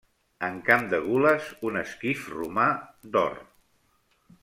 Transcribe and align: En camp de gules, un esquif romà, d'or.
En 0.45 0.55
camp 0.69 0.87
de 0.93 0.99
gules, 1.03 1.51
un 1.71 1.79
esquif 1.83 2.25
romà, 2.39 2.67
d'or. 3.15 3.41